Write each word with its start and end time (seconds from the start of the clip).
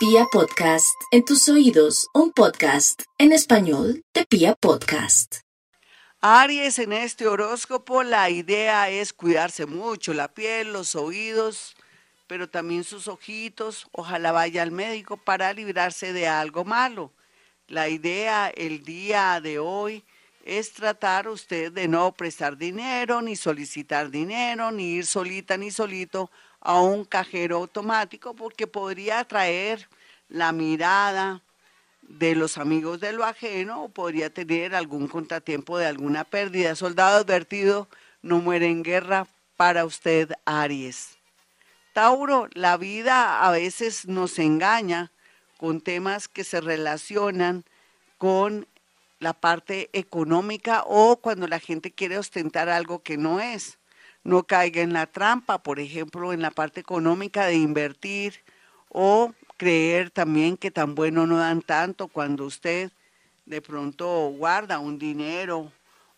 Pia 0.00 0.24
Podcast, 0.32 0.98
en 1.10 1.26
tus 1.26 1.46
oídos, 1.50 2.08
un 2.14 2.32
podcast 2.32 3.02
en 3.18 3.32
español 3.32 4.02
de 4.14 4.24
Pia 4.24 4.54
Podcast. 4.54 5.40
Aries, 6.22 6.78
en 6.78 6.94
este 6.94 7.26
horóscopo 7.26 8.02
la 8.02 8.30
idea 8.30 8.88
es 8.88 9.12
cuidarse 9.12 9.66
mucho 9.66 10.14
la 10.14 10.32
piel, 10.32 10.72
los 10.72 10.94
oídos, 10.96 11.76
pero 12.26 12.48
también 12.48 12.84
sus 12.84 13.08
ojitos. 13.08 13.88
Ojalá 13.92 14.32
vaya 14.32 14.62
al 14.62 14.70
médico 14.70 15.18
para 15.18 15.52
librarse 15.52 16.14
de 16.14 16.26
algo 16.26 16.64
malo. 16.64 17.12
La 17.66 17.90
idea 17.90 18.48
el 18.48 18.82
día 18.82 19.38
de 19.42 19.58
hoy 19.58 20.02
es 20.46 20.72
tratar 20.72 21.28
usted 21.28 21.72
de 21.72 21.88
no 21.88 22.14
prestar 22.14 22.56
dinero, 22.56 23.20
ni 23.20 23.36
solicitar 23.36 24.10
dinero, 24.10 24.72
ni 24.72 24.94
ir 24.94 25.04
solita 25.04 25.58
ni 25.58 25.70
solito 25.70 26.30
a 26.60 26.80
un 26.80 27.04
cajero 27.04 27.56
automático 27.56 28.34
porque 28.34 28.66
podría 28.66 29.20
atraer 29.20 29.88
la 30.28 30.52
mirada 30.52 31.42
de 32.02 32.34
los 32.34 32.58
amigos 32.58 33.00
de 33.00 33.12
lo 33.12 33.24
ajeno 33.24 33.84
o 33.84 33.88
podría 33.88 34.30
tener 34.30 34.74
algún 34.74 35.08
contratiempo 35.08 35.78
de 35.78 35.86
alguna 35.86 36.24
pérdida. 36.24 36.74
Soldado 36.74 37.18
advertido, 37.18 37.88
no 38.22 38.40
muere 38.40 38.66
en 38.66 38.82
guerra 38.82 39.26
para 39.56 39.84
usted, 39.84 40.32
Aries. 40.44 41.16
Tauro, 41.92 42.48
la 42.52 42.76
vida 42.76 43.46
a 43.46 43.50
veces 43.50 44.06
nos 44.06 44.38
engaña 44.38 45.10
con 45.56 45.80
temas 45.80 46.28
que 46.28 46.44
se 46.44 46.60
relacionan 46.60 47.64
con 48.18 48.66
la 49.18 49.34
parte 49.34 49.90
económica 49.92 50.82
o 50.86 51.16
cuando 51.16 51.46
la 51.46 51.58
gente 51.58 51.90
quiere 51.90 52.18
ostentar 52.18 52.68
algo 52.68 53.02
que 53.02 53.16
no 53.16 53.40
es 53.40 53.79
no 54.24 54.44
caiga 54.44 54.82
en 54.82 54.92
la 54.92 55.06
trampa, 55.06 55.62
por 55.62 55.80
ejemplo, 55.80 56.32
en 56.32 56.42
la 56.42 56.50
parte 56.50 56.80
económica 56.80 57.46
de 57.46 57.54
invertir 57.54 58.40
o 58.88 59.32
creer 59.56 60.10
también 60.10 60.56
que 60.56 60.70
tan 60.70 60.94
bueno 60.94 61.26
no 61.26 61.38
dan 61.38 61.62
tanto 61.62 62.08
cuando 62.08 62.44
usted 62.44 62.90
de 63.46 63.60
pronto 63.60 64.28
guarda 64.30 64.78
un 64.78 64.98
dinero 64.98 65.72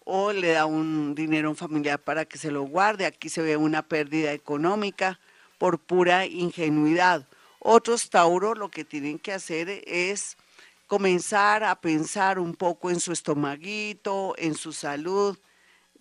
o 0.05 0.33
le 0.33 0.53
da 0.53 0.67
un 0.67 1.15
dinero 1.15 1.49
a 1.49 1.51
un 1.51 1.57
familiar 1.57 1.99
para 1.99 2.25
que 2.25 2.39
se 2.39 2.51
lo 2.51 2.63
guarde. 2.63 3.07
Aquí 3.07 3.29
se 3.29 3.43
ve 3.43 3.57
una 3.57 3.83
pérdida 3.83 4.33
económica 4.33 5.19
por 5.59 5.79
pura 5.79 6.27
ingenuidad. 6.27 7.27
Otros 7.61 8.11
Tauro 8.11 8.55
lo 8.55 8.69
que 8.69 8.85
tienen 8.85 9.19
que 9.19 9.33
hacer 9.33 9.69
es 9.87 10.37
comenzar 10.89 11.65
a 11.65 11.81
pensar 11.81 12.39
un 12.39 12.55
poco 12.55 12.91
en 12.91 13.01
su 13.01 13.13
estomaguito, 13.13 14.35
en 14.37 14.55
su 14.55 14.73
salud, 14.73 15.39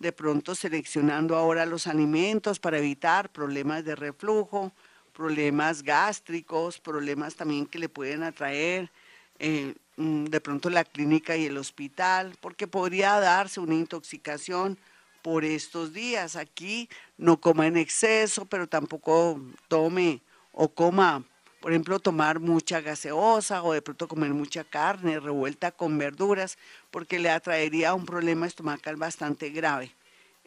de 0.02 0.12
pronto 0.12 0.56
seleccionando 0.56 1.36
ahora 1.36 1.64
los 1.64 1.86
alimentos 1.86 2.58
para 2.58 2.78
evitar 2.78 3.30
problemas 3.30 3.84
de 3.84 3.94
reflujo, 3.94 4.72
problemas 5.14 5.84
gástricos, 5.84 6.80
problemas 6.80 7.36
también 7.36 7.66
que 7.66 7.78
le 7.78 7.88
pueden 7.88 8.24
atraer 8.24 8.90
eh, 9.38 9.74
mm, 9.96 10.24
de 10.24 10.40
pronto 10.40 10.70
la 10.70 10.84
clínica 10.84 11.36
y 11.36 11.46
el 11.46 11.56
hospital, 11.56 12.36
porque 12.40 12.66
podría 12.66 13.20
darse 13.20 13.60
una 13.60 13.76
intoxicación 13.76 14.76
por 15.22 15.44
estos 15.44 15.92
días. 15.92 16.34
Aquí 16.34 16.88
no 17.16 17.40
coma 17.40 17.68
en 17.68 17.76
exceso, 17.76 18.44
pero 18.46 18.66
tampoco 18.66 19.40
tome 19.68 20.20
o 20.50 20.68
coma, 20.68 21.22
por 21.62 21.70
ejemplo, 21.70 22.00
tomar 22.00 22.40
mucha 22.40 22.80
gaseosa 22.80 23.62
o 23.62 23.72
de 23.72 23.82
pronto 23.82 24.08
comer 24.08 24.34
mucha 24.34 24.64
carne 24.64 25.20
revuelta 25.20 25.70
con 25.70 25.96
verduras, 25.96 26.58
porque 26.90 27.20
le 27.20 27.30
atraería 27.30 27.94
un 27.94 28.04
problema 28.04 28.48
estomacal 28.48 28.96
bastante 28.96 29.50
grave. 29.50 29.94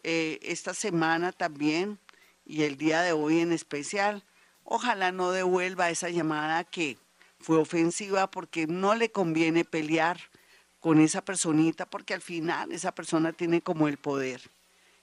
Eh, 0.02 0.38
esta 0.42 0.74
semana 0.74 1.32
también 1.32 1.98
y 2.44 2.64
el 2.64 2.76
día 2.76 3.00
de 3.00 3.12
hoy 3.12 3.40
en 3.40 3.50
especial, 3.50 4.22
ojalá 4.62 5.10
no 5.10 5.32
devuelva 5.32 5.88
esa 5.88 6.10
llamada 6.10 6.64
que 6.64 6.98
fue 7.40 7.56
ofensiva 7.56 8.30
porque 8.30 8.66
no 8.66 8.94
le 8.94 9.10
conviene 9.10 9.64
pelear 9.64 10.20
con 10.80 11.00
esa 11.00 11.24
personita 11.24 11.86
porque 11.86 12.12
al 12.12 12.20
final 12.20 12.72
esa 12.72 12.92
persona 12.92 13.32
tiene 13.32 13.62
como 13.62 13.88
el 13.88 13.96
poder. 13.96 14.42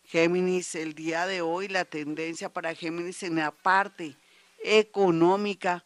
Géminis, 0.06 0.76
el 0.76 0.94
día 0.94 1.26
de 1.26 1.42
hoy 1.42 1.70
la 1.70 1.86
tendencia 1.86 2.50
para 2.50 2.76
Géminis 2.76 3.24
en 3.24 3.38
la 3.38 3.50
parte 3.50 4.16
económica 4.64 5.84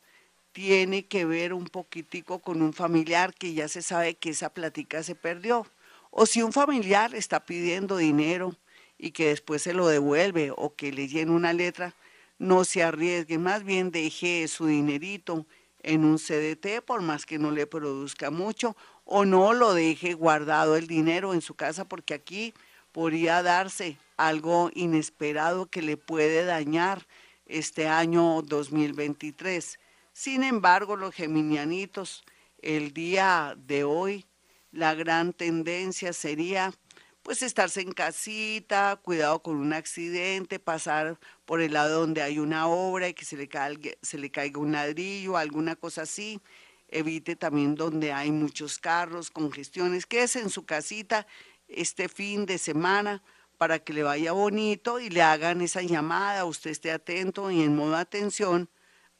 tiene 0.57 1.05
que 1.05 1.23
ver 1.23 1.53
un 1.53 1.65
poquitico 1.65 2.39
con 2.39 2.63
un 2.63 2.73
familiar 2.73 3.31
que 3.31 3.53
ya 3.53 3.67
se 3.67 3.83
sabe 3.83 4.15
que 4.15 4.31
esa 4.31 4.49
plática 4.49 5.03
se 5.03 5.13
perdió. 5.13 5.67
O 6.09 6.25
si 6.25 6.41
un 6.41 6.51
familiar 6.51 7.13
está 7.13 7.45
pidiendo 7.45 7.95
dinero 7.95 8.55
y 8.97 9.11
que 9.11 9.27
después 9.27 9.61
se 9.61 9.75
lo 9.75 9.87
devuelve 9.87 10.51
o 10.57 10.73
que 10.73 10.91
le 10.91 11.07
llene 11.07 11.29
una 11.29 11.53
letra, 11.53 11.93
no 12.39 12.65
se 12.65 12.81
arriesgue, 12.81 13.37
más 13.37 13.63
bien 13.65 13.91
deje 13.91 14.47
su 14.47 14.65
dinerito 14.65 15.45
en 15.83 16.03
un 16.03 16.17
CDT 16.17 16.81
por 16.83 17.03
más 17.03 17.27
que 17.27 17.37
no 17.37 17.51
le 17.51 17.67
produzca 17.67 18.31
mucho 18.31 18.75
o 19.05 19.25
no 19.25 19.53
lo 19.53 19.75
deje 19.75 20.15
guardado 20.15 20.75
el 20.75 20.87
dinero 20.87 21.35
en 21.35 21.41
su 21.41 21.53
casa 21.53 21.85
porque 21.85 22.15
aquí 22.15 22.55
podría 22.93 23.43
darse 23.43 23.99
algo 24.17 24.71
inesperado 24.73 25.67
que 25.67 25.83
le 25.83 25.97
puede 25.97 26.45
dañar 26.45 27.05
este 27.45 27.87
año 27.87 28.41
2023. 28.41 29.77
Sin 30.17 30.41
embargo, 30.41 30.95
los 30.95 31.13
geminianitos, 31.13 32.23
el 32.63 32.91
día 32.91 33.53
de 33.55 33.83
hoy, 33.83 34.25
la 34.71 34.95
gran 34.95 35.31
tendencia 35.31 36.11
sería 36.11 36.73
pues 37.21 37.43
estarse 37.43 37.81
en 37.81 37.91
casita, 37.91 38.99
cuidado 39.03 39.43
con 39.43 39.57
un 39.57 39.73
accidente, 39.73 40.57
pasar 40.57 41.19
por 41.45 41.61
el 41.61 41.73
lado 41.73 41.99
donde 41.99 42.23
hay 42.23 42.39
una 42.39 42.65
obra 42.65 43.09
y 43.09 43.13
que 43.13 43.25
se 43.25 43.37
le 43.37 43.47
caiga, 43.47 43.91
se 44.01 44.17
le 44.17 44.31
caiga 44.31 44.59
un 44.59 44.71
ladrillo, 44.71 45.37
alguna 45.37 45.75
cosa 45.75 46.01
así. 46.01 46.41
Evite 46.87 47.35
también 47.35 47.75
donde 47.75 48.11
hay 48.11 48.31
muchos 48.31 48.79
carros, 48.79 49.29
congestiones. 49.29 50.07
Quédese 50.07 50.39
en 50.39 50.49
su 50.49 50.65
casita 50.65 51.27
este 51.67 52.09
fin 52.09 52.47
de 52.47 52.57
semana 52.57 53.21
para 53.59 53.77
que 53.77 53.93
le 53.93 54.01
vaya 54.01 54.31
bonito 54.31 54.99
y 54.99 55.11
le 55.11 55.21
hagan 55.21 55.61
esa 55.61 55.83
llamada, 55.83 56.45
usted 56.45 56.71
esté 56.71 56.89
atento 56.89 57.51
y 57.51 57.61
en 57.61 57.75
modo 57.75 57.95
atención 57.95 58.67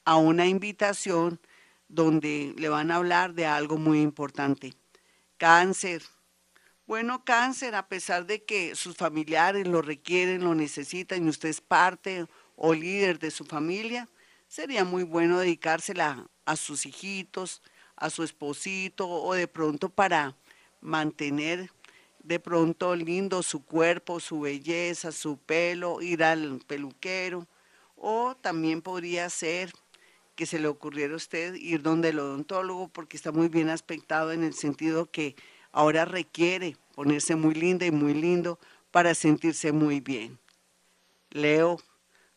a 0.07 0.16
una 0.16 0.47
invitación 0.47 1.38
donde 1.90 2.53
le 2.57 2.69
van 2.69 2.91
a 2.91 2.95
hablar 2.95 3.34
de 3.34 3.45
algo 3.45 3.75
muy 3.75 4.00
importante. 4.00 4.73
Cáncer, 5.35 6.01
bueno, 6.85 7.25
cáncer, 7.25 7.75
a 7.75 7.90
pesar 7.90 8.25
de 8.25 8.45
que 8.45 8.73
sus 8.75 8.95
familiares 8.95 9.68
lo 9.68 9.81
requieren, 9.81 10.45
lo 10.45 10.56
necesitan 10.56 11.25
y 11.25 11.29
usted 11.29 11.50
es 11.50 11.59
parte 11.59 12.25
o 12.56 12.73
líder 12.73 13.19
de 13.19 13.31
su 13.31 13.44
familia, 13.44 14.07
sería 14.47 14.85
muy 14.85 15.03
bueno 15.03 15.40
dedicársela 15.40 16.25
a 16.45 16.56
sus 16.56 16.85
hijitos, 16.85 17.62
a 17.97 18.09
su 18.09 18.24
esposito 18.24 19.09
o 19.09 19.34
de 19.34 19.50
pronto 19.50 19.89
para 19.89 20.38
mantener 20.79 21.69
de 22.24 22.39
pronto 22.39 22.95
lindo 22.95 23.44
su 23.44 23.66
cuerpo, 23.66 24.22
su 24.22 24.39
belleza, 24.39 25.12
su 25.12 25.38
pelo, 25.38 26.01
ir 26.01 26.24
al 26.24 26.62
peluquero 26.66 27.45
o 27.97 28.35
también 28.35 28.81
podría 28.81 29.29
ser 29.29 29.74
que 30.38 30.46
se 30.46 30.59
le 30.59 30.68
ocurriera 30.68 31.14
a 31.14 31.18
usted 31.18 31.56
ir 31.56 31.81
donde 31.81 32.09
el 32.09 32.20
odontólogo 32.20 32.88
porque 32.90 33.18
está 33.18 33.31
muy 33.31 33.50
bien 33.50 33.70
aspectado 33.70 34.31
en 34.31 34.44
el 34.44 34.53
sentido 34.53 35.09
que 35.09 35.36
ahora 35.72 36.06
requiere 36.06 36.78
ponerse 36.94 37.36
muy 37.36 37.56
linda 37.56 37.88
y 37.88 37.92
muy 37.92 38.14
lindo 38.14 38.59
para 38.92 39.16
sentirse 39.16 39.72
muy 39.72 40.00
bien. 40.00 40.38
Leo, 41.31 41.81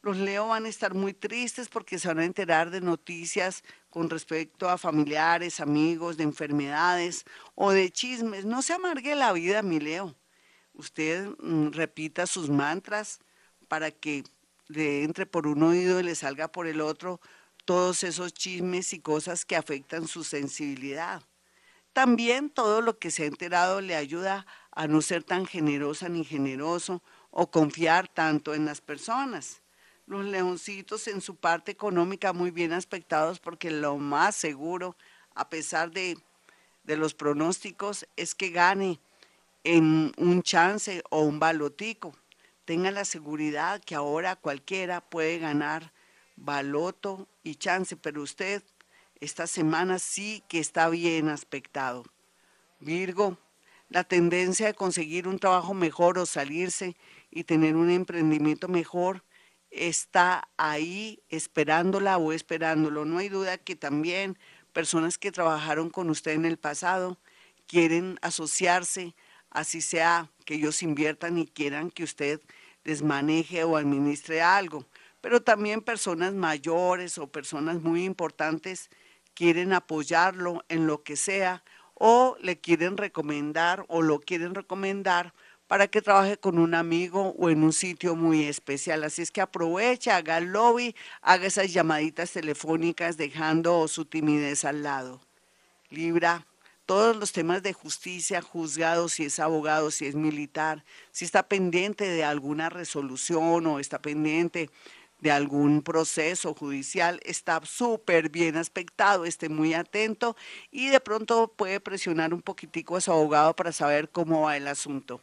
los 0.00 0.16
Leo 0.16 0.49
van 0.49 0.65
a 0.65 0.71
estar 0.71 0.94
muy 0.94 1.12
tristes 1.12 1.69
porque 1.69 1.99
se 1.99 2.09
van 2.09 2.21
a 2.21 2.25
enterar 2.25 2.71
de 2.71 2.81
noticias 2.81 3.62
con 3.91 4.09
respecto 4.09 4.71
a 4.71 4.78
familiares, 4.78 5.61
amigos, 5.61 6.17
de 6.17 6.25
enfermedades 6.25 7.27
o 7.55 7.71
de 7.71 7.91
chismes. 7.91 8.47
No 8.47 8.62
se 8.62 8.72
amargue 8.72 9.15
la 9.15 9.34
vida, 9.34 9.61
mi 9.61 9.78
Leo. 9.78 10.17
Usted 10.72 11.28
mm, 11.38 11.72
repita 11.72 12.27
sus 12.27 12.49
mantras 12.49 13.21
para 13.69 13.91
que 13.91 14.25
le 14.69 15.05
entre 15.05 15.27
por 15.27 15.47
un 15.47 15.62
oído 15.65 16.00
y 16.00 16.03
le 16.03 16.15
salga 16.15 16.49
por 16.49 16.67
el 16.67 16.81
otro 16.81 17.21
todos 17.65 18.04
esos 18.04 18.32
chismes 18.32 18.93
y 18.93 19.00
cosas 19.00 19.44
que 19.44 19.56
afectan 19.56 20.06
su 20.06 20.25
sensibilidad. 20.25 21.23
También 21.93 22.50
todo 22.50 22.81
lo 22.81 22.99
que 22.99 23.11
se 23.11 23.25
ha 23.25 23.26
enterado 23.26 23.81
le 23.81 23.96
ayuda 23.96 24.46
a 24.70 24.87
no 24.87 25.02
ser 25.02 25.25
tan 25.25 25.46
generosa 25.46 26.08
ni 26.08 26.25
generoso 26.25 27.02
o 27.31 27.50
confiar 27.50 28.08
tanto 28.08 28.55
en 28.55 28.64
las 28.64 28.81
personas. 28.81 29.62
Los 30.06 30.25
leoncitos 30.25 31.08
en 31.08 31.20
su 31.20 31.37
parte 31.37 31.73
económica 31.73 32.32
muy 32.32 32.50
bien 32.50 32.73
aspectados 32.73 33.38
porque 33.38 33.70
lo 33.70 33.96
más 33.99 34.37
seguro, 34.37 34.96
a 35.34 35.49
pesar 35.49 35.90
de, 35.90 36.17
de 36.84 36.96
los 36.96 37.14
pronósticos, 37.14 38.06
es 38.17 38.34
que 38.34 38.50
gane 38.50 39.00
en 39.64 40.12
un 40.17 40.43
chance 40.43 41.02
o 41.11 41.23
un 41.23 41.38
balotico. 41.38 42.14
Tenga 42.64 42.90
la 42.90 43.05
seguridad 43.05 43.82
que 43.84 43.94
ahora 43.94 44.37
cualquiera 44.37 45.00
puede 45.00 45.38
ganar 45.38 45.93
baloto 46.40 47.28
y 47.42 47.54
chance, 47.56 47.96
pero 47.96 48.22
usted 48.22 48.62
esta 49.20 49.46
semana 49.46 49.98
sí 49.98 50.42
que 50.48 50.58
está 50.58 50.88
bien 50.88 51.28
aspectado. 51.28 52.04
Virgo, 52.81 53.38
la 53.90 54.04
tendencia 54.04 54.66
de 54.66 54.75
conseguir 54.75 55.28
un 55.28 55.38
trabajo 55.38 55.75
mejor 55.75 56.19
o 56.19 56.26
salirse 56.26 56.96
y 57.31 57.44
tener 57.44 57.76
un 57.76 57.90
emprendimiento 57.90 58.69
mejor 58.69 59.22
está 59.70 60.48
ahí 60.56 61.22
esperándola 61.28 62.16
o 62.16 62.32
esperándolo. 62.32 63.04
No 63.04 63.19
hay 63.19 63.28
duda 63.28 63.58
que 63.58 63.76
también 63.76 64.38
personas 64.72 65.19
que 65.19 65.32
trabajaron 65.32 65.90
con 65.90 66.08
usted 66.08 66.32
en 66.32 66.46
el 66.46 66.56
pasado, 66.56 67.19
quieren 67.66 68.19
asociarse, 68.22 69.14
así 69.50 69.81
sea 69.81 70.31
que 70.44 70.54
ellos 70.54 70.82
inviertan 70.82 71.38
y 71.38 71.46
quieran 71.46 71.90
que 71.90 72.04
usted 72.04 72.40
les 72.84 73.02
maneje 73.02 73.64
o 73.64 73.76
administre 73.76 74.40
algo. 74.40 74.86
Pero 75.20 75.43
también 75.43 75.82
personas 75.82 76.34
mayores 76.34 77.19
o 77.19 77.26
personas 77.26 77.81
muy 77.81 78.05
importantes 78.05 78.90
quieren 79.34 79.72
apoyarlo 79.72 80.64
en 80.69 80.87
lo 80.87 81.02
que 81.02 81.17
sea 81.17 81.62
o 81.94 82.37
le 82.40 82.58
quieren 82.58 82.96
recomendar 82.96 83.84
o 83.88 84.02
lo 84.02 84.20
quieren 84.20 84.55
recomendar 84.55 85.34
para 85.67 85.87
que 85.87 86.02
trabaje 86.02 86.37
con 86.37 86.58
un 86.58 86.75
amigo 86.75 87.34
o 87.38 87.49
en 87.49 87.62
un 87.62 87.72
sitio 87.72 88.17
muy 88.17 88.44
especial. 88.46 89.05
Así 89.05 89.22
es 89.22 89.31
que 89.31 89.40
aprovecha, 89.40 90.17
haga 90.17 90.38
el 90.38 90.46
lobby, 90.46 90.96
haga 91.22 91.46
esas 91.46 91.72
llamaditas 91.72 92.32
telefónicas 92.32 93.17
dejando 93.17 93.87
su 93.87 94.05
timidez 94.05 94.64
al 94.64 94.82
lado. 94.82 95.20
Libra, 95.90 96.44
todos 96.87 97.14
los 97.14 97.31
temas 97.31 97.62
de 97.62 97.72
justicia, 97.72 98.43
juzgado, 98.43 99.08
si 99.08 99.26
es 99.26 99.38
abogado, 99.38 99.93
si 99.93 100.06
es 100.06 100.17
militar, 100.17 100.84
si 101.12 101.25
está 101.25 101.44
pendiente 101.44 102.08
de 102.08 102.25
alguna 102.25 102.69
resolución 102.69 103.64
o 103.69 103.78
está 103.78 104.02
pendiente 104.02 104.70
de 105.20 105.31
algún 105.31 105.82
proceso 105.82 106.55
judicial, 106.55 107.20
está 107.25 107.61
súper 107.64 108.31
bien 108.31 108.56
aspectado, 108.56 109.25
esté 109.25 109.49
muy 109.49 109.75
atento 109.75 110.37
y 110.70 110.88
de 110.88 111.00
pronto 111.00 111.49
puede 111.49 111.81
presionar 111.81 112.34
un 112.34 112.43
poquitico 112.43 112.96
a 112.96 113.00
su 113.00 113.12
abogado 113.12 113.55
para 113.55 113.72
saber 113.72 114.08
cómo 114.08 114.43
va 114.43 114.56
el 114.56 114.69
asunto. 114.69 115.20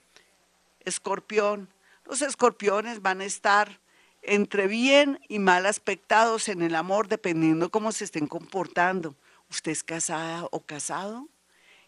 Escorpión, 0.86 1.70
los 2.06 2.22
escorpiones 2.22 3.02
van 3.02 3.22
a 3.22 3.26
estar 3.26 3.80
entre 4.22 4.68
bien 4.68 5.20
y 5.28 5.40
mal 5.40 5.66
aspectados 5.66 6.50
en 6.50 6.62
el 6.62 6.76
amor 6.76 7.08
dependiendo 7.08 7.70
cómo 7.70 7.92
se 7.92 8.06
estén 8.06 8.28
comportando. 8.28 9.16
¿Usted 9.50 9.72
es 9.72 9.84
casada 9.84 10.48
o 10.52 10.62
casado? 10.62 11.28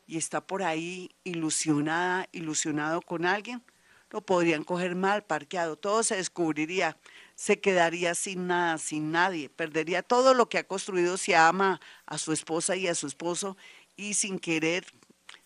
y 0.10 0.18
está 0.18 0.42
por 0.42 0.64
ahí 0.64 1.12
ilusionada, 1.24 2.28
ilusionado 2.32 3.00
con 3.00 3.28
alguien, 3.28 3.62
lo 4.10 4.22
podrían 4.22 4.64
coger 4.64 4.96
mal 4.96 5.24
parqueado, 5.24 5.76
todo 5.76 6.02
se 6.02 6.16
descubriría, 6.16 6.98
se 7.40 7.62
quedaría 7.62 8.16
sin 8.16 8.48
nada, 8.48 8.78
sin 8.78 9.14
nadie, 9.14 9.50
perdería 9.50 10.04
todo 10.04 10.34
lo 10.34 10.50
que 10.50 10.58
ha 10.58 10.68
construido 10.68 11.16
si 11.16 11.34
ama 11.34 11.80
a 12.06 12.18
su 12.18 12.34
esposa 12.34 12.76
y 12.76 12.88
a 12.88 12.96
su 12.96 13.08
esposo 13.08 13.56
y 13.96 14.16
sin 14.16 14.40
querer 14.40 14.86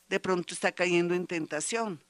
de 0.09 0.19
pronto 0.19 0.55
está 0.55 0.71
cayendo 0.71 1.13
en 1.13 1.27
tentación. 1.27 2.03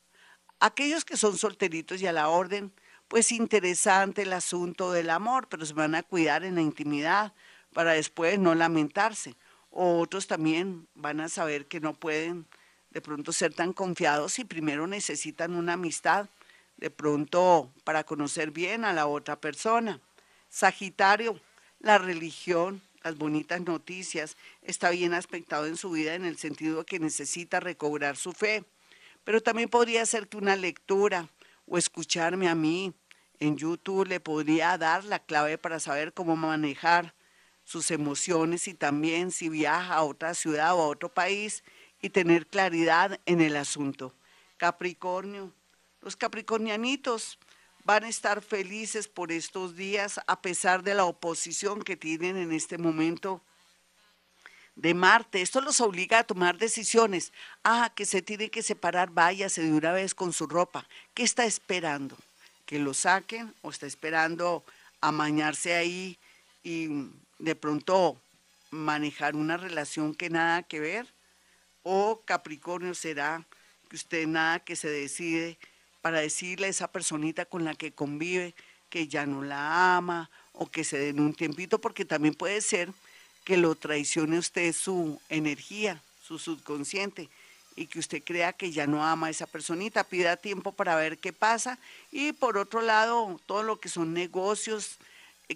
Aquellos 0.61 1.03
que 1.03 1.17
son 1.17 1.37
solteritos 1.37 2.01
y 2.01 2.07
a 2.07 2.13
la 2.13 2.29
orden, 2.29 2.71
pues 3.09 3.33
interesante 3.33 4.21
el 4.21 4.31
asunto 4.31 4.93
del 4.93 5.09
amor, 5.09 5.49
pero 5.49 5.65
se 5.65 5.73
van 5.73 5.95
a 5.95 6.03
cuidar 6.03 6.45
en 6.45 6.55
la 6.55 6.61
intimidad 6.61 7.33
para 7.73 7.91
después 7.91 8.39
no 8.39 8.55
lamentarse 8.55 9.35
otros 9.75 10.27
también 10.27 10.87
van 10.93 11.19
a 11.19 11.29
saber 11.29 11.65
que 11.65 11.79
no 11.79 11.93
pueden 11.95 12.45
de 12.91 13.01
pronto 13.01 13.33
ser 13.33 13.55
tan 13.55 13.73
confiados 13.73 14.37
y 14.37 14.45
primero 14.45 14.85
necesitan 14.85 15.55
una 15.55 15.73
amistad, 15.73 16.29
de 16.77 16.89
pronto 16.89 17.71
para 17.83 18.03
conocer 18.03 18.51
bien 18.51 18.85
a 18.85 18.93
la 18.93 19.07
otra 19.07 19.39
persona. 19.39 20.01
Sagitario, 20.49 21.39
la 21.79 21.97
religión, 21.97 22.81
las 23.03 23.17
bonitas 23.17 23.61
noticias, 23.61 24.37
está 24.61 24.89
bien 24.89 25.13
aspectado 25.13 25.65
en 25.65 25.77
su 25.77 25.91
vida 25.91 26.15
en 26.15 26.25
el 26.25 26.37
sentido 26.37 26.85
que 26.85 26.99
necesita 26.99 27.59
recobrar 27.59 28.17
su 28.17 28.31
fe, 28.31 28.63
pero 29.23 29.41
también 29.41 29.69
podría 29.69 30.05
ser 30.05 30.27
que 30.27 30.37
una 30.37 30.55
lectura 30.55 31.29
o 31.65 31.77
escucharme 31.77 32.47
a 32.47 32.55
mí 32.55 32.93
en 33.39 33.57
YouTube 33.57 34.07
le 34.07 34.19
podría 34.19 34.77
dar 34.77 35.03
la 35.03 35.19
clave 35.19 35.57
para 35.57 35.79
saber 35.79 36.13
cómo 36.13 36.35
manejar 36.35 37.13
sus 37.63 37.91
emociones 37.91 38.67
y 38.67 38.73
también 38.73 39.31
si 39.31 39.49
viaja 39.49 39.95
a 39.95 40.03
otra 40.03 40.33
ciudad 40.33 40.75
o 40.75 40.81
a 40.81 40.87
otro 40.87 41.13
país 41.13 41.63
y 42.01 42.09
tener 42.09 42.47
claridad 42.47 43.19
en 43.25 43.41
el 43.41 43.55
asunto. 43.55 44.13
Capricornio, 44.57 45.53
los 46.03 46.17
capricornianitos 46.17 47.39
van 47.85 48.03
a 48.03 48.09
estar 48.09 48.41
felices 48.41 49.07
por 49.07 49.31
estos 49.31 49.75
días 49.75 50.19
a 50.27 50.41
pesar 50.41 50.83
de 50.83 50.93
la 50.93 51.05
oposición 51.05 51.81
que 51.81 51.95
tienen 51.95 52.37
en 52.37 52.51
este 52.51 52.77
momento 52.77 53.41
de 54.75 54.93
Marte. 54.93 55.41
Esto 55.41 55.61
los 55.61 55.79
obliga 55.81 56.19
a 56.19 56.23
tomar 56.23 56.57
decisiones. 56.57 57.31
Ah, 57.63 57.91
que 57.95 58.05
se 58.05 58.21
tiene 58.21 58.49
que 58.49 58.63
separar, 58.63 59.11
váyase 59.11 59.61
de 59.61 59.71
una 59.71 59.91
vez 59.91 60.13
con 60.13 60.33
su 60.33 60.45
ropa. 60.45 60.87
¿Qué 61.13 61.23
está 61.23 61.45
esperando? 61.45 62.17
¿Que 62.65 62.79
lo 62.79 62.93
saquen 62.93 63.53
o 63.61 63.69
está 63.69 63.85
esperando 63.85 64.63
amañarse 64.99 65.73
ahí 65.73 66.17
y 66.63 67.09
de 67.39 67.55
pronto 67.55 68.17
manejar 68.71 69.35
una 69.35 69.57
relación 69.57 70.15
que 70.15 70.29
nada 70.29 70.63
que 70.63 70.79
ver? 70.79 71.07
¿O 71.83 72.21
Capricornio 72.25 72.93
será 72.93 73.45
que 73.89 73.95
usted 73.97 74.27
nada 74.27 74.59
que 74.59 74.75
se 74.75 74.89
decide 74.89 75.57
para 76.03 76.19
decirle 76.19 76.67
a 76.67 76.69
esa 76.69 76.89
personita 76.89 77.45
con 77.45 77.63
la 77.63 77.75
que 77.75 77.93
convive 77.93 78.53
que 78.89 79.07
ya 79.07 79.25
no 79.25 79.41
la 79.41 79.95
ama 79.95 80.29
o 80.51 80.69
que 80.69 80.83
se 80.83 80.97
den 80.97 81.21
un 81.21 81.33
tiempito? 81.33 81.79
Porque 81.79 82.03
también 82.03 82.35
puede 82.35 82.59
ser 82.59 82.89
que 83.45 83.55
lo 83.55 83.73
traicione 83.75 84.37
usted 84.37 84.73
su 84.73 85.19
energía, 85.29 86.01
su 86.27 86.39
subconsciente 86.39 87.29
y 87.77 87.87
que 87.87 87.99
usted 87.99 88.21
crea 88.21 88.51
que 88.51 88.73
ya 88.73 88.85
no 88.85 89.05
ama 89.05 89.27
a 89.27 89.29
esa 89.29 89.47
personita, 89.47 90.03
pida 90.03 90.35
tiempo 90.35 90.73
para 90.73 90.97
ver 90.97 91.17
qué 91.19 91.31
pasa. 91.31 91.79
Y 92.11 92.33
por 92.33 92.57
otro 92.57 92.81
lado, 92.81 93.39
todo 93.45 93.63
lo 93.63 93.79
que 93.79 93.87
son 93.87 94.13
negocios, 94.13 94.97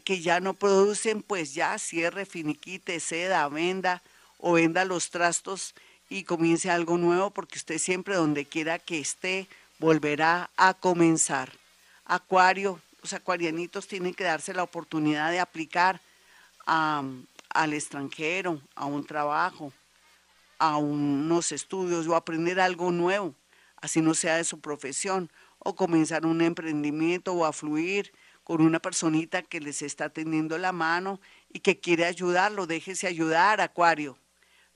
que 0.06 0.22
ya 0.22 0.40
no 0.40 0.54
producen, 0.54 1.24
pues 1.24 1.54
ya 1.54 1.78
cierre, 1.78 2.26
finiquite, 2.26 3.02
seda, 3.02 3.50
venda 3.50 4.02
o 4.40 4.54
venda 4.54 4.86
los 4.86 5.10
trastos 5.10 5.76
y 6.10 6.24
comience 6.24 6.70
algo 6.70 6.98
nuevo 6.98 7.32
porque 7.32 7.58
usted 7.58 7.80
siempre 7.80 8.16
donde 8.16 8.46
quiera 8.46 8.80
que 8.80 9.00
esté 9.00 9.48
volverá 9.80 10.50
a 10.58 10.74
comenzar. 10.74 11.52
Acuario, 12.06 12.80
los 13.02 13.14
acuarianitos 13.14 13.88
tienen 13.88 14.14
que 14.14 14.24
darse 14.24 14.54
la 14.54 14.64
oportunidad 14.64 15.32
de 15.32 15.40
aplicar 15.40 16.02
al 16.66 17.74
extranjero, 17.74 18.62
a 18.76 18.86
un 18.86 19.06
trabajo, 19.06 19.72
a 20.60 20.78
unos 20.78 21.52
estudios 21.52 22.08
o 22.08 22.16
aprender 22.16 22.60
algo 22.60 22.92
nuevo, 22.92 23.34
así 23.78 24.02
no 24.02 24.14
sea 24.14 24.38
de 24.38 24.44
su 24.44 24.60
profesión, 24.60 25.30
o 25.60 25.76
comenzar 25.76 26.26
un 26.26 26.42
emprendimiento 26.42 27.34
o 27.34 27.46
a 27.46 27.54
fluir 27.54 28.12
con 28.44 28.62
una 28.62 28.80
personita 28.80 29.42
que 29.42 29.60
les 29.60 29.82
está 29.82 30.10
tendiendo 30.10 30.58
la 30.58 30.72
mano 30.72 31.20
y 31.52 31.60
que 31.60 31.80
quiere 31.80 32.06
ayudarlo, 32.06 32.66
déjese 32.66 33.08
ayudar, 33.08 33.62
Acuario. 33.62 34.18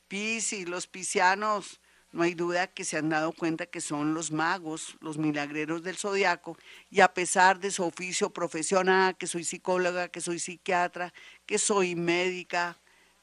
Piscis, 0.08 0.68
los 0.68 0.88
piscianos, 0.88 1.81
no 2.12 2.24
hay 2.24 2.34
duda 2.34 2.68
que 2.68 2.84
se 2.84 2.98
han 2.98 3.10
dado 3.10 3.32
cuenta 3.32 3.66
que 3.66 3.82
son 3.82 4.14
los 4.14 4.32
magos, 4.32 4.98
los 5.00 5.18
milagreros 5.18 5.84
del 5.84 5.98
zodiaco, 5.98 6.58
y 6.90 7.02
a 7.02 7.14
pesar 7.14 7.60
de 7.60 7.72
su 7.72 7.84
oficio 7.84 8.32
profesional, 8.32 9.18
que 9.18 9.28
soy 9.28 9.44
psicóloga, 9.44 10.10
que 10.10 10.22
soy 10.22 10.40
psiquiatra, 10.40 11.14
que 11.46 11.58
soy 11.58 11.96
médica, 11.96 12.78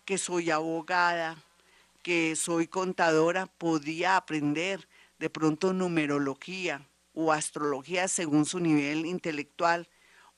que 0.04 0.16
soy 0.16 0.50
abogada, 0.50 1.36
que 2.02 2.34
soy 2.36 2.66
contadora, 2.66 3.46
podía 3.46 4.16
aprender 4.16 4.88
de 5.18 5.28
pronto 5.28 5.72
numerología 5.72 6.86
o 7.12 7.32
astrología 7.32 8.08
según 8.08 8.46
su 8.46 8.60
nivel 8.60 9.04
intelectual 9.04 9.88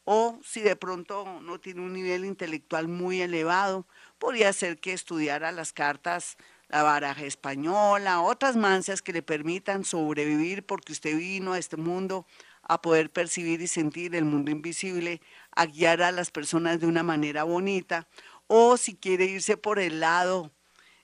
o 0.05 0.41
si 0.43 0.61
de 0.61 0.75
pronto 0.77 1.41
no 1.43 1.61
tiene 1.61 1.83
un 1.83 1.93
nivel 1.93 2.25
intelectual 2.25 2.89
muy 2.89 3.21
elevado, 3.21 3.87
podría 4.19 4.53
ser 4.53 4.81
que 4.81 4.93
estudiara 4.93 5.53
las 5.53 5.73
cartas, 5.73 6.37
la 6.71 6.83
baraja 6.85 7.25
española, 7.25 8.21
otras 8.21 8.57
mancias 8.57 9.03
que 9.03 9.13
le 9.13 9.23
permitan 9.23 9.85
sobrevivir 9.85 10.65
porque 10.65 10.93
usted 10.93 11.17
vino 11.17 11.53
a 11.53 11.59
este 11.59 11.77
mundo 11.77 12.27
a 12.63 12.81
poder 12.81 13.11
percibir 13.11 13.61
y 13.61 13.67
sentir 13.67 14.15
el 14.15 14.25
mundo 14.25 14.53
invisible, 14.53 15.21
a 15.57 15.67
guiar 15.67 16.03
a 16.03 16.13
las 16.13 16.31
personas 16.31 16.79
de 16.79 16.87
una 16.87 17.03
manera 17.03 17.43
bonita, 17.43 18.07
o 18.47 18.77
si 18.77 18.95
quiere 18.95 19.25
irse 19.25 19.57
por 19.57 19.81
el 19.81 20.01
lado 20.01 20.53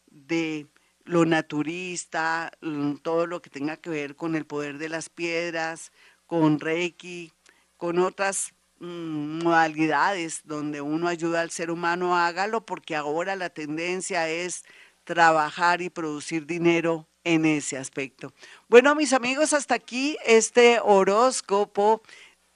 de 0.07 0.69
lo 1.05 1.25
naturista, 1.27 2.53
mm, 2.61 2.97
todo 2.97 3.27
lo 3.27 3.43
que 3.43 3.51
tenga 3.51 3.77
que 3.77 3.91
ver 3.91 4.15
con 4.15 4.37
el 4.37 4.47
poder 4.47 4.79
de 4.79 4.89
las 4.89 5.09
piedras, 5.09 5.91
con 6.27 6.61
Reiki, 6.61 7.33
con 7.77 7.99
otras 7.99 8.55
Mm, 8.79 9.43
modalidades 9.43 10.43
donde 10.45 10.83
uno 10.83 11.09
ayuda 11.09 11.41
al 11.41 11.51
ser 11.51 11.71
humano, 11.71 12.15
hágalo 12.15 12.67
porque 12.67 12.95
ahora 12.95 13.35
la 13.35 13.49
tendencia 13.49 14.29
es 14.29 14.65
trabajar 15.07 15.81
y 15.81 15.89
producir 15.89 16.45
dinero 16.47 17.09
en 17.25 17.47
ese 17.47 17.79
aspecto. 17.79 18.35
Bueno, 18.69 18.95
mis 18.95 19.15
amigos, 19.15 19.55
hasta 19.55 19.77
aquí 19.77 20.19
este 20.27 20.81
horóscopo 20.83 22.03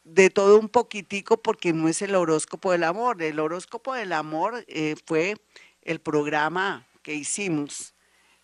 de 0.04 0.30
todo 0.30 0.59
un 0.59 0.69
poquitico 0.69 1.40
porque 1.40 1.73
no 1.73 1.88
es 1.88 2.02
el 2.02 2.14
horóscopo 2.14 2.73
del 2.73 2.85
amor. 2.85 3.23
El 3.23 3.38
horóscopo 3.38 3.95
del 3.95 4.12
amor 4.12 4.62
eh, 4.66 4.97
fue 5.07 5.37
el 5.83 6.00
programa 6.00 6.87
que 7.02 7.14
hicimos 7.14 7.95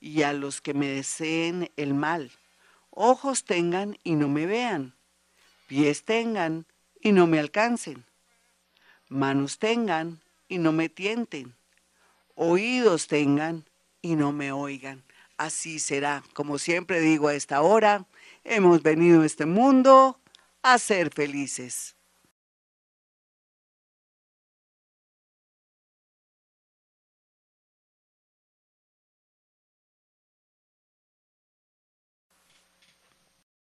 y 0.00 0.22
a 0.22 0.32
los 0.34 0.60
que 0.60 0.74
me 0.74 0.86
deseen 0.86 1.70
el 1.76 1.94
mal. 1.94 2.30
Ojos 2.90 3.44
tengan 3.44 3.98
y 4.04 4.14
no 4.14 4.28
me 4.28 4.46
vean, 4.46 4.94
pies 5.66 6.04
tengan 6.04 6.66
y 7.00 7.12
no 7.12 7.26
me 7.26 7.38
alcancen, 7.38 8.04
manos 9.08 9.58
tengan 9.58 10.20
y 10.48 10.58
no 10.58 10.72
me 10.72 10.88
tienten, 10.88 11.54
oídos 12.34 13.06
tengan 13.06 13.64
y 14.02 14.14
no 14.14 14.32
me 14.32 14.52
oigan 14.52 15.02
así 15.38 15.78
será. 15.78 16.22
Como 16.34 16.58
siempre 16.58 17.00
digo 17.00 17.28
a 17.28 17.34
esta 17.34 17.62
hora, 17.62 18.06
hemos 18.44 18.82
venido 18.82 19.22
a 19.22 19.26
este 19.26 19.46
mundo 19.46 20.20
a 20.62 20.78
ser 20.78 21.12
felices. 21.12 21.95